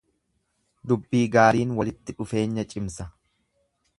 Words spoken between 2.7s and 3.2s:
cimsa.